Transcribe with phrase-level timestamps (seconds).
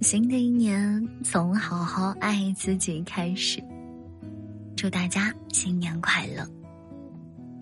[0.00, 3.62] 新的一年从好好爱自己开始。
[4.76, 6.46] 祝大家新年快乐！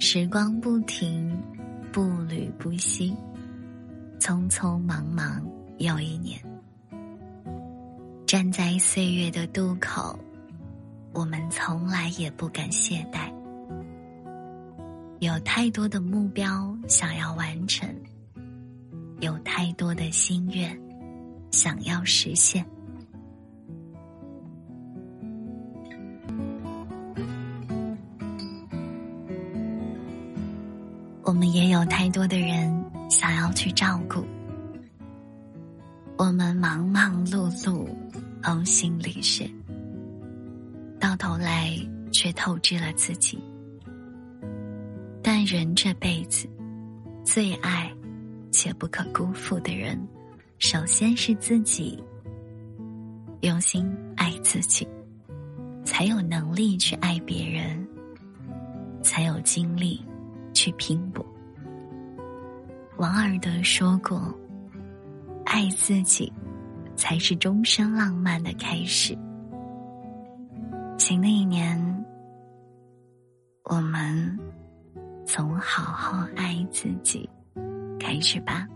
[0.00, 1.40] 时光不停，
[1.92, 3.14] 步履不息，
[4.18, 5.40] 匆匆忙忙
[5.78, 6.40] 又一年。
[8.26, 10.18] 站在岁月的渡口，
[11.12, 13.32] 我们从来也不敢懈怠。
[15.20, 17.88] 有太多的目标想要完成，
[19.20, 20.76] 有太多的心愿
[21.52, 22.66] 想要实现。
[31.22, 34.24] 我们也有太多的人想要去照顾，
[36.18, 37.88] 我们忙忙碌碌，
[38.42, 39.48] 呕心沥血，
[40.98, 41.74] 到头来
[42.12, 43.38] 却透支了自己。
[45.22, 46.48] 但人这辈子，
[47.24, 47.90] 最爱
[48.50, 49.98] 且不可辜负的人，
[50.62, 52.00] 首先是自己。
[53.40, 53.84] 用心
[54.16, 54.86] 爱自己，
[55.84, 57.84] 才有能力去爱别人，
[59.02, 60.00] 才有精力
[60.54, 61.26] 去拼搏。
[62.96, 64.32] 王尔德说过
[65.44, 66.32] ：“爱自己，
[66.94, 69.18] 才是终身浪漫的开始。”
[70.96, 72.04] 新的一年，
[73.64, 74.38] 我们。
[75.24, 77.28] 从好好爱自己
[77.98, 78.68] 开始吧。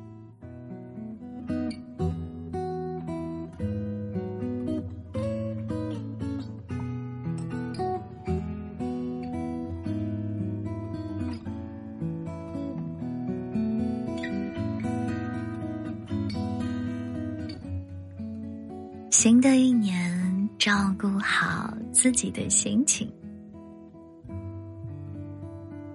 [22.06, 23.12] 自己的心情。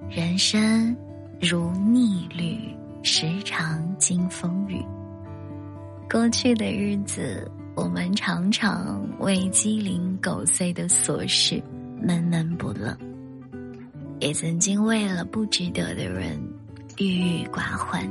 [0.10, 0.94] 人生
[1.40, 4.86] 如逆旅，时常经风雨。
[6.10, 11.64] 过去的日子，我们常常为鸡零狗碎的琐事
[12.02, 12.94] 闷闷不乐，
[14.20, 16.38] 也曾经为了不值得的人
[16.98, 18.06] 郁郁寡欢。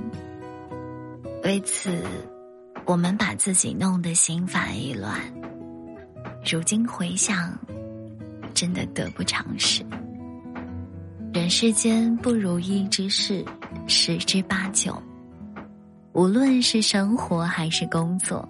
[1.44, 2.02] 为此，
[2.86, 5.20] 我们把自己弄得心烦意乱。
[6.50, 7.52] 如今回想，
[8.54, 9.84] 真的得不偿失。
[11.32, 13.44] 人世间不如意之事
[13.86, 15.00] 十之八九，
[16.12, 18.48] 无论是生活还是工作，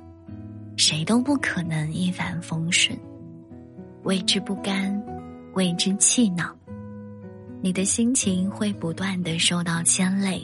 [0.76, 2.98] 谁都不可能一帆风顺。
[4.04, 4.98] 为之不甘，
[5.52, 6.56] 为之气恼，
[7.60, 10.42] 你的心情会不断的受到牵累，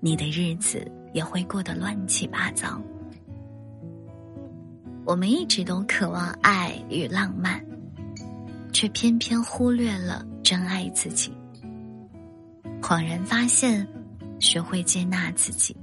[0.00, 2.80] 你的日子也会过得乱七八糟。
[5.04, 7.62] 我们一直都渴望爱与浪漫，
[8.72, 11.32] 却偏偏忽略了真爱自己。
[12.80, 13.86] 恍然发现，
[14.40, 15.76] 学会接纳自己，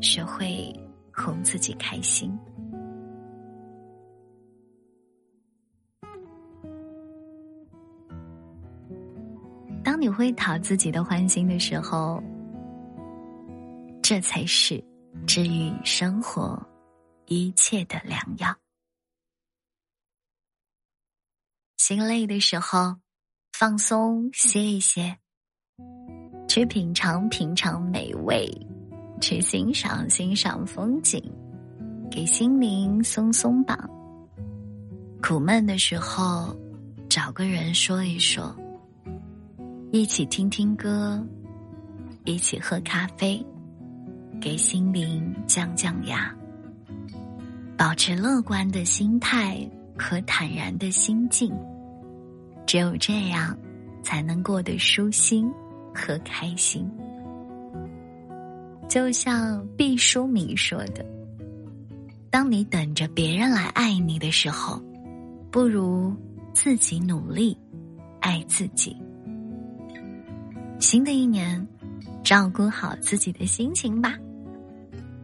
[0.00, 0.72] 学会
[1.12, 2.36] 哄自己开心。
[9.82, 12.22] 当你会讨自己的欢心的时候，
[14.02, 14.82] 这才是
[15.26, 16.60] 治愈生活
[17.26, 18.54] 一切的良药。
[21.88, 22.96] 心累的时候，
[23.50, 25.16] 放松歇一歇。
[26.46, 28.46] 去品尝品尝美味，
[29.22, 31.18] 去欣赏欣赏风景，
[32.10, 33.88] 给心灵松松绑。
[35.22, 36.54] 苦闷的时候，
[37.08, 38.54] 找个人说一说，
[39.90, 41.26] 一起听听歌，
[42.26, 43.42] 一起喝咖啡，
[44.38, 46.36] 给心灵降降压。
[47.78, 49.66] 保持乐观的心态
[49.98, 51.50] 和坦然的心境，
[52.68, 53.58] 只有这样，
[54.04, 55.52] 才能过得舒心。
[55.94, 56.88] 和开心，
[58.88, 61.04] 就像毕淑敏说的
[62.30, 64.80] ：“当你等着别人来爱你的时候，
[65.50, 66.14] 不如
[66.52, 67.58] 自己努力
[68.20, 68.96] 爱自己。”
[70.78, 71.66] 新的一年，
[72.22, 74.14] 照顾好自己的心情吧，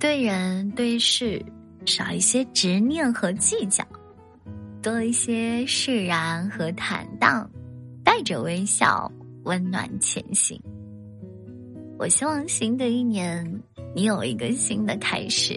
[0.00, 1.40] 对人对事
[1.86, 3.84] 少一些执念和计较，
[4.84, 7.50] 多一些释然和坦荡，
[8.04, 9.10] 带着微笑。
[9.44, 10.58] 温暖前行。
[11.98, 13.62] 我希望新的一年
[13.94, 15.54] 你有一个新的开始。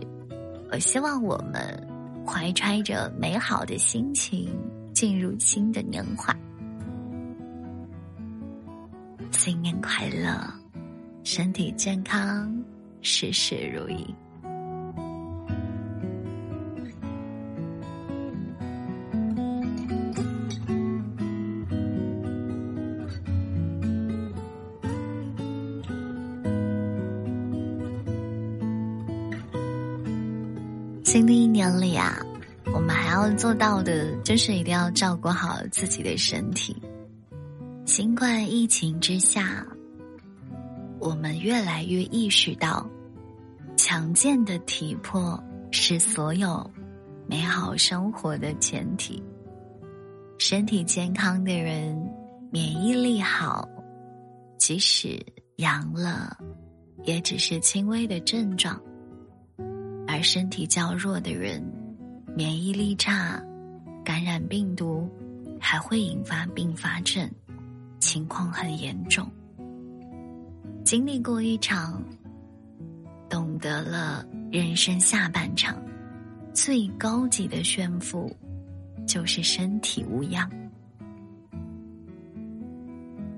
[0.69, 1.87] 我希望我们
[2.25, 4.53] 怀揣着美好的心情
[4.93, 6.37] 进入新的年华。
[9.31, 10.37] 新年快乐，
[11.23, 12.53] 身体健康，
[13.01, 14.13] 事事如意。
[31.07, 32.19] 新的一年里啊，
[32.73, 36.75] 我们还要做到的，就是一定要照顾好自己的身体。
[37.85, 39.65] 新冠疫情之下，
[40.99, 42.85] 我们越来越意识到，
[43.77, 46.69] 强健的体魄是所有
[47.25, 49.23] 美好生活的前提。
[50.37, 51.97] 身体健康的人，
[52.51, 53.65] 免疫力好，
[54.57, 55.17] 即使
[55.55, 56.37] 阳了，
[57.05, 58.75] 也只是轻微的症状；
[60.17, 61.63] 而身体较弱的人，
[62.35, 63.39] 免疫力差，
[64.03, 65.07] 感染病毒
[65.59, 67.29] 还会引发并发症，
[67.99, 69.29] 情况很严重。
[70.83, 72.01] 经历过一场，
[73.29, 75.79] 懂得了人生下半场
[76.51, 78.35] 最高级的炫富，
[79.05, 80.49] 就是身体无恙。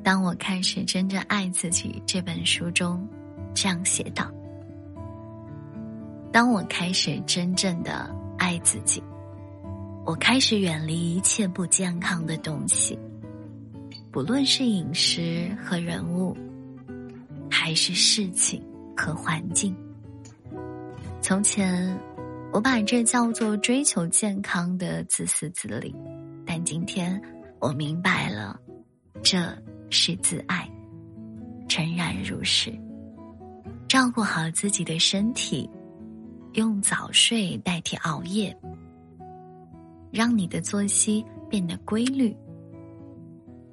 [0.02, 3.06] 当我开始真正爱自己，这本书中
[3.54, 4.31] 这样写道：
[6.31, 8.18] 当我开始真正的。
[8.42, 9.04] 爱自己，
[10.06, 12.98] 我开始远离一切不健康的东西，
[14.12, 16.36] 不论是饮食和人物，
[17.52, 18.64] 还是事情
[18.96, 19.76] 和环境。
[21.22, 21.94] 从前，
[22.54, 25.94] 我把这叫做追求健康的自私自利，
[26.46, 27.22] 但今天
[27.60, 28.58] 我明白了，
[29.22, 29.54] 这
[29.90, 30.68] 是自爱。
[31.68, 32.72] 诚然如是，
[33.86, 35.70] 照顾好自己的身体。
[36.54, 38.56] 用早睡代替熬夜，
[40.12, 42.36] 让你的作息变得规律。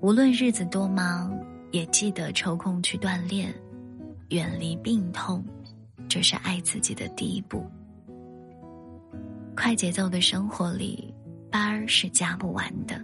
[0.01, 1.35] 无论日子多忙，
[1.73, 3.53] 也记得抽空去锻炼，
[4.29, 5.43] 远离病痛，
[6.07, 7.65] 这是爱自己的第一步。
[9.57, 11.13] 快节奏的生活里，
[11.51, 13.03] 班儿是加不完的，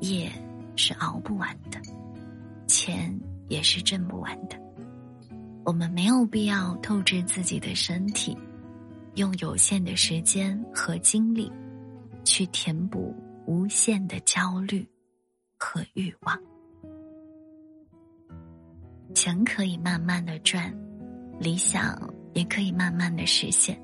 [0.00, 0.30] 夜
[0.76, 1.80] 是熬不完的，
[2.66, 3.18] 钱
[3.48, 4.60] 也是挣不完的。
[5.64, 8.36] 我们没有必要透支自己的身体。
[9.20, 11.52] 用有限的时间和精力，
[12.24, 13.14] 去填补
[13.46, 14.88] 无限的焦虑
[15.58, 16.40] 和欲望。
[19.14, 20.74] 钱可以慢慢的赚，
[21.38, 21.98] 理想
[22.32, 23.78] 也可以慢慢的实现。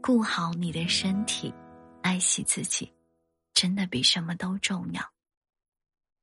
[0.00, 1.52] 顾好你的身体，
[2.00, 2.92] 爱惜自己，
[3.54, 5.02] 真的比什么都重要。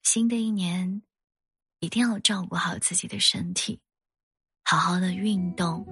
[0.04, 1.02] 新的一年，
[1.80, 3.78] 一定要照顾好自己的身体，
[4.64, 5.86] 好好的运动，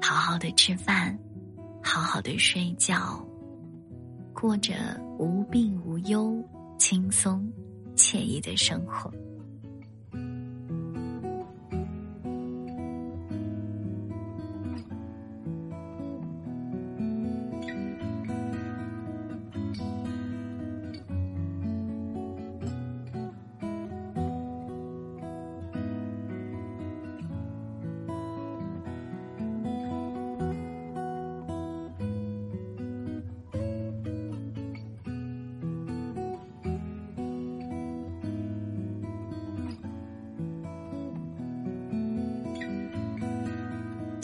[0.00, 1.18] 好好的吃饭。
[1.90, 3.26] 好好的睡觉，
[4.34, 4.74] 过着
[5.18, 6.38] 无病无忧、
[6.78, 7.50] 轻松
[7.96, 9.10] 惬意的生活。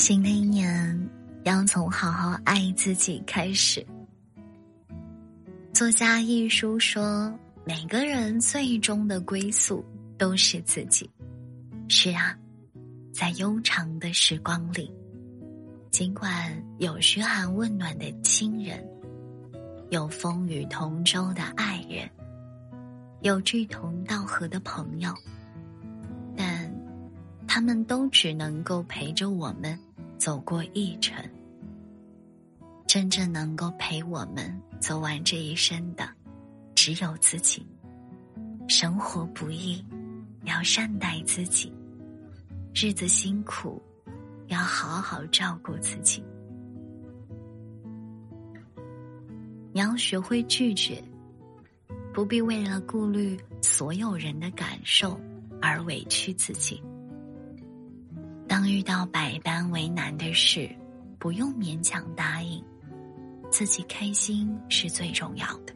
[0.06, 1.10] 新的一年，
[1.44, 3.82] 要从好好爱自己开始。
[5.72, 7.32] 作家一书说
[7.64, 9.82] ：“每个人最终的归宿
[10.18, 11.10] 都是自己。”
[11.88, 12.36] 是啊，
[13.14, 14.92] 在悠长的时光里，
[15.90, 18.86] 尽管有嘘寒问暖的亲人，
[19.88, 22.06] 有风雨同舟的爱人，
[23.22, 25.10] 有志同道合的朋友，
[26.36, 26.70] 但
[27.48, 29.78] 他们都只能够陪着我们。
[30.24, 31.22] 走过一程，
[32.86, 36.08] 真正能够陪我们走完这一生的，
[36.74, 37.66] 只有自己。
[38.66, 39.84] 生活不易，
[40.44, 41.70] 要善待自己；
[42.74, 43.82] 日子辛苦，
[44.46, 46.24] 要好好照顾自己。
[49.74, 51.04] 你要学会拒绝，
[52.14, 55.20] 不必为了顾虑所有人的感受
[55.60, 56.82] 而委屈自己。
[58.54, 60.70] 当遇到百般为难的事，
[61.18, 62.64] 不用勉强答应，
[63.50, 65.74] 自己开心是最重要的。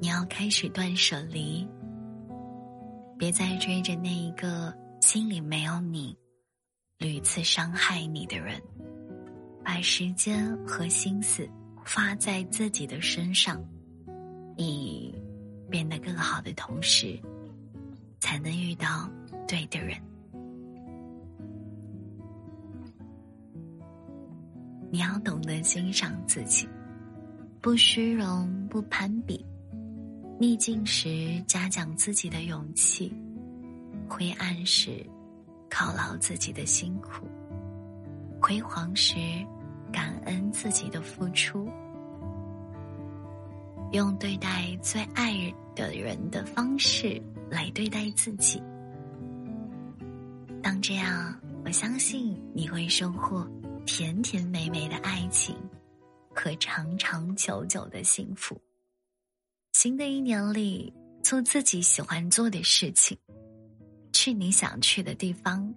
[0.00, 1.66] 你要开始断舍离，
[3.18, 6.16] 别再追着那一个心里没有你、
[6.98, 8.62] 屡次伤害你的人，
[9.64, 11.50] 把时间和心思
[11.84, 13.60] 花在自己的身上，
[14.56, 15.12] 你
[15.68, 17.20] 变得更好的同时，
[18.20, 19.10] 才能遇到。
[19.46, 19.96] 对的人，
[24.90, 26.68] 你要懂得欣赏自己，
[27.60, 29.44] 不虚荣，不攀比，
[30.40, 33.14] 逆境时嘉奖自己的勇气，
[34.08, 35.04] 灰暗时
[35.70, 37.26] 犒劳自己的辛苦，
[38.42, 39.14] 辉煌时
[39.92, 41.68] 感恩自己的付出，
[43.92, 45.32] 用对待最爱
[45.76, 48.60] 的人的方式来对待自己。
[50.88, 53.44] 这样，我相信你会收获
[53.84, 55.56] 甜甜美美的爱情
[56.32, 58.56] 和长长久久的幸福。
[59.72, 63.18] 新的一年里，做自己喜欢做的事情，
[64.12, 65.74] 去你想去的地方，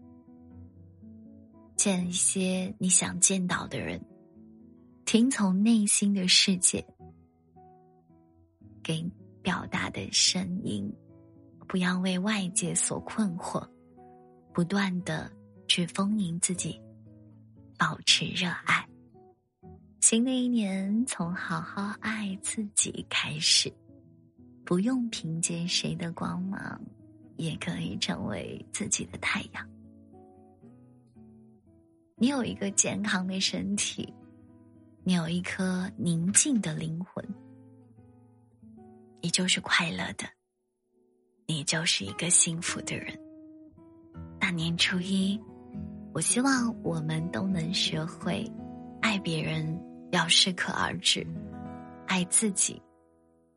[1.76, 4.00] 见一些你想见到的人，
[5.06, 6.86] 听从内心的世界
[8.84, 9.04] 给
[9.42, 10.88] 表达的声音，
[11.68, 13.68] 不要为外界所困惑。
[14.60, 15.32] 不断的
[15.70, 16.78] 去丰盈自己，
[17.78, 18.86] 保持热爱。
[20.02, 23.72] 新的一年，从好好爱自己开始，
[24.66, 26.78] 不用凭借谁的光芒，
[27.38, 29.66] 也可以成为自己的太阳。
[32.18, 34.14] 你有一个健康的身体，
[35.06, 37.26] 你有一颗宁静的灵魂，
[39.22, 40.26] 你就是快乐的，
[41.46, 43.18] 你就是一个幸福的人。
[44.50, 45.40] 大年初一，
[46.12, 48.52] 我希望我们都能学会
[49.00, 49.80] 爱别人
[50.12, 51.24] 要适可而止，
[52.08, 52.82] 爱自己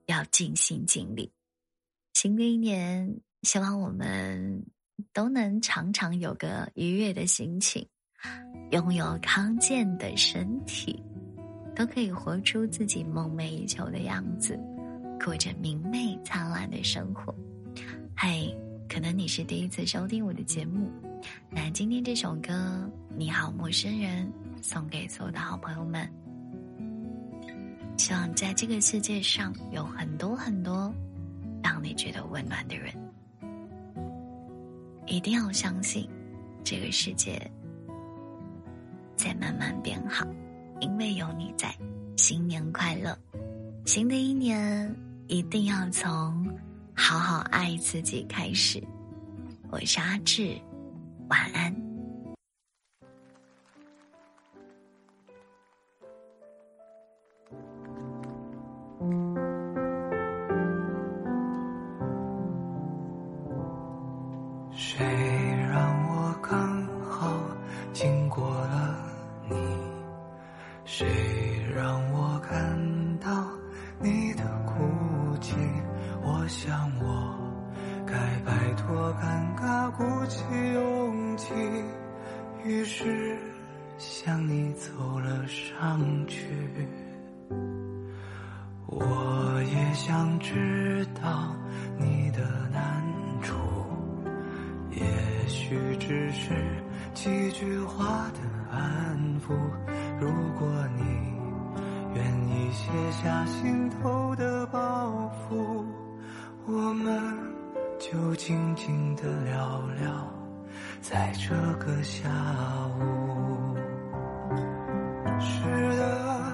[0.04, 1.32] 要尽心尽力。
[2.12, 4.66] 新的一年，希望我们
[5.14, 7.88] 都能常常有个愉悦的心情，
[8.72, 11.02] 拥有康健的身体，
[11.74, 14.60] 都可以活出自己梦寐以求的样子，
[15.24, 17.34] 过着明媚灿烂的生活。
[18.14, 18.54] 嗨。
[18.92, 20.86] 可能你是第一次收听我的节目，
[21.48, 22.52] 那今天这首歌
[23.16, 24.30] 《你好陌生人》
[24.62, 26.06] 送给所有的好朋友们。
[27.96, 30.92] 希望在这个世界上有很多很多
[31.64, 32.92] 让你觉得温暖的人。
[35.06, 36.06] 一定要相信，
[36.62, 37.50] 这个世界
[39.16, 40.26] 在慢慢变好，
[40.80, 41.74] 因为有你在。
[42.18, 43.18] 新年快乐！
[43.86, 44.94] 新的一年
[45.28, 46.46] 一定要从。
[46.94, 48.82] 好好爱自己，开始。
[49.70, 50.56] 我是阿志，
[51.28, 51.91] 晚安。
[80.32, 81.52] 起勇气，
[82.64, 83.36] 于是
[83.98, 86.46] 向你走了上去。
[88.86, 91.54] 我也想知道
[91.98, 93.04] 你的难
[93.42, 93.54] 处，
[94.92, 96.54] 也许只是
[97.12, 99.52] 几句话的安抚。
[100.18, 101.04] 如果你
[102.14, 105.84] 愿意卸下心头的包袱。
[106.64, 107.51] 我们
[108.02, 110.26] 就静静的聊聊，
[111.00, 112.28] 在这个下
[112.98, 113.76] 午。
[115.38, 115.62] 是
[115.96, 116.52] 的，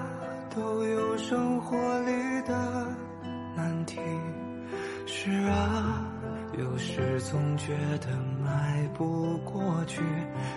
[0.55, 2.11] 都有生活里
[2.47, 2.87] 的
[3.55, 3.99] 难题。
[5.07, 6.05] 是啊，
[6.55, 10.03] 有时总觉得迈不过去。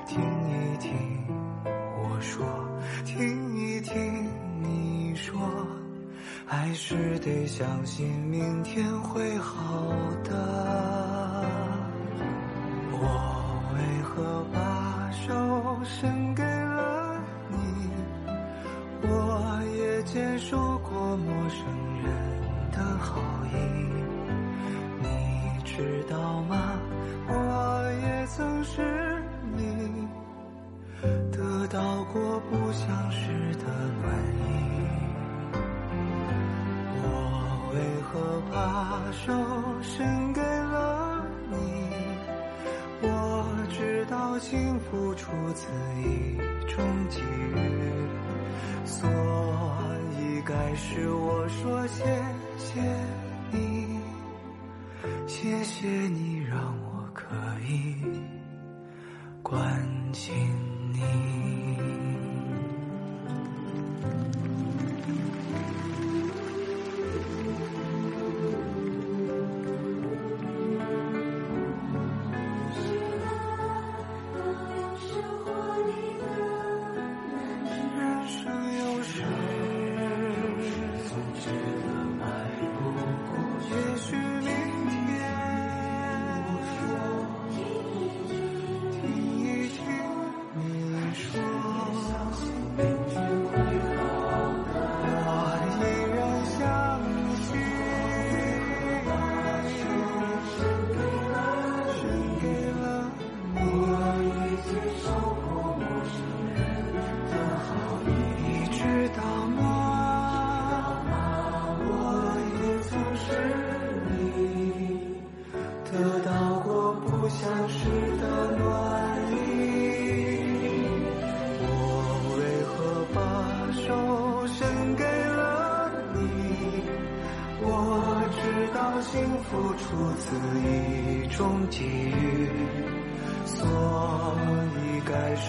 [0.07, 0.93] 听一听
[2.03, 2.45] 我说，
[3.07, 3.52] 听
[6.55, 9.57] 还是得相信明天会好
[10.23, 11.49] 的。
[12.93, 12.99] 我
[13.75, 15.33] 为何把手
[15.83, 17.19] 伸给了
[17.49, 17.57] 你？
[19.01, 21.65] 我也接受过陌生
[22.05, 22.13] 人
[22.71, 23.57] 的好意，
[25.01, 25.09] 你
[25.65, 26.79] 知道吗？
[27.29, 29.25] 我也曾是
[29.57, 30.07] 你
[31.33, 33.65] 得到过不相识的
[34.03, 34.92] 暖意。
[38.13, 39.33] 何把手
[39.81, 41.57] 伸给了你？
[43.01, 45.67] 我知道幸福出自
[45.99, 46.37] 一
[46.69, 47.57] 种机遇，
[48.85, 49.09] 所
[50.21, 52.05] 以该是我说谢
[52.59, 52.83] 谢
[53.51, 53.99] 你，
[55.27, 57.25] 谢谢你让我可
[57.67, 57.97] 以
[59.43, 60.35] 关心
[60.93, 62.12] 你。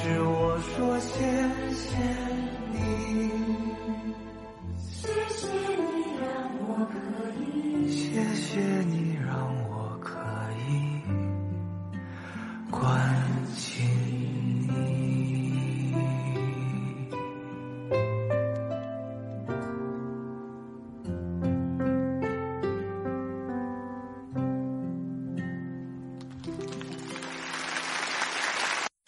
[0.04, 1.24] 是我说谢
[1.74, 1.96] 谢
[2.74, 2.78] 你
[4.78, 5.84] 谢谢你
[6.20, 6.28] 让
[6.68, 6.98] 我可
[7.40, 8.93] 以谢谢你。